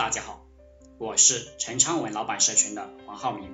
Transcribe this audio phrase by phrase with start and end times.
[0.00, 0.46] 大家好，
[0.96, 3.50] 我是陈昌文老板社群的黄浩明，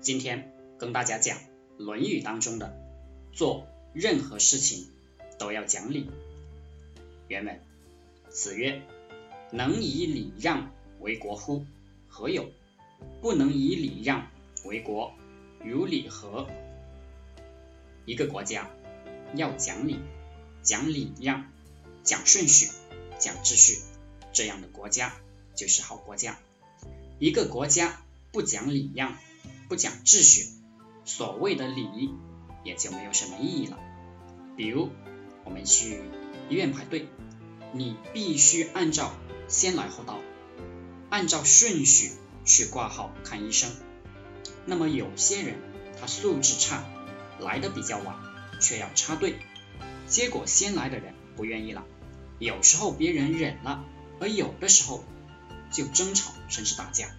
[0.00, 1.36] 今天跟大家讲
[1.78, 2.78] 《论语》当中的
[3.32, 4.88] 做任何事情
[5.36, 6.08] 都要讲理。
[7.26, 7.60] 原文：
[8.28, 8.82] 子曰
[9.50, 11.66] ：“能以礼让为国乎？
[12.06, 12.52] 何有？
[13.20, 14.28] 不能以礼让
[14.64, 15.12] 为国，
[15.64, 16.46] 如礼何？”
[18.06, 18.70] 一个国家
[19.34, 19.98] 要讲理、
[20.62, 21.50] 讲礼让、
[22.04, 22.70] 讲顺序、
[23.18, 23.80] 讲秩序，
[24.32, 25.12] 这样的国家
[25.58, 26.38] 就是好国家。
[27.18, 29.16] 一个国家不讲礼让、
[29.68, 30.46] 不讲秩序，
[31.04, 32.14] 所谓的礼
[32.62, 33.76] 也就没有什么意义了。
[34.56, 34.90] 比如
[35.44, 36.00] 我们去
[36.48, 37.08] 医院排队，
[37.72, 39.12] 你必须按照
[39.48, 40.20] 先来后到，
[41.10, 42.12] 按照顺序
[42.44, 43.68] 去挂号看医生。
[44.64, 45.56] 那么有些人
[46.00, 46.84] 他素质差。
[47.40, 48.16] 来的比较晚，
[48.60, 49.36] 却要插队，
[50.08, 51.84] 结果先来的人不愿意了。
[52.40, 53.84] 有时候别人忍了，
[54.18, 55.04] 而有的时候
[55.70, 57.10] 就争吵甚至打架。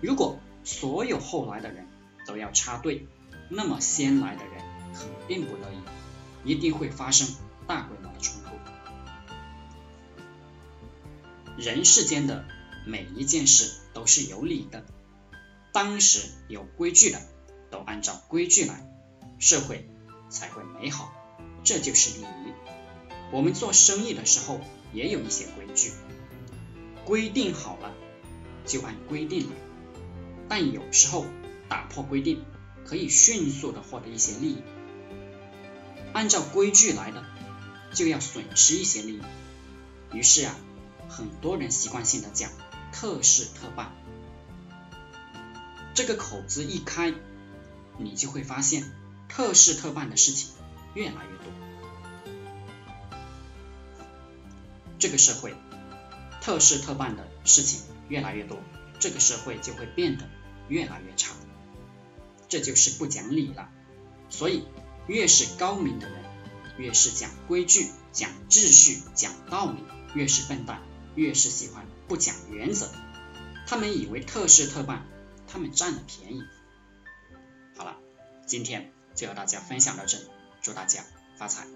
[0.00, 1.86] 如果所有后来的人
[2.26, 3.06] 都要插队，
[3.48, 4.62] 那么先来的人
[4.94, 7.28] 肯定不乐意，一定会发生
[7.66, 8.50] 大规模的冲突。
[11.56, 12.44] 人世间的
[12.84, 14.84] 每一件事都是有理的，
[15.72, 17.20] 当时有规矩的
[17.70, 18.86] 都按照规矩来。
[19.38, 19.86] 社会
[20.30, 21.12] 才会美好，
[21.62, 22.52] 这就是礼仪。
[23.32, 24.60] 我们做生意的时候
[24.94, 25.92] 也有一些规矩，
[27.06, 27.94] 规定好了
[28.66, 29.56] 就按规定来。
[30.48, 31.24] 但有时候
[31.68, 32.44] 打破规定，
[32.84, 34.62] 可以迅速的获得一些利益。
[36.12, 37.24] 按照规矩来的，
[37.92, 39.22] 就要损失一些利益。
[40.12, 40.54] 于是啊，
[41.08, 42.50] 很多人习惯性的讲
[42.92, 43.92] 特事特办，
[45.94, 47.14] 这个口子一开，
[47.98, 48.92] 你就会发现。
[49.28, 50.50] 特事特办的事情
[50.94, 51.52] 越来越多，
[55.00, 55.54] 这个社会
[56.46, 58.56] 特事特办的事情越来越多，
[59.00, 60.28] 这个社会就会变得
[60.68, 61.34] 越来越差，
[62.48, 63.68] 这就是不讲理了。
[64.30, 64.62] 所以，
[65.08, 66.22] 越是高明的人，
[66.78, 69.78] 越是讲规矩、讲秩序、讲道理；
[70.14, 70.82] 越是笨蛋，
[71.16, 72.92] 越是喜欢不讲原则。
[73.66, 75.04] 他们以为特事特办，
[75.48, 76.44] 他们占了便宜。
[77.76, 77.96] 好了，
[78.46, 78.92] 今天。
[79.16, 80.26] 就和大家分享到这里，
[80.60, 81.02] 祝大家
[81.38, 81.66] 发财。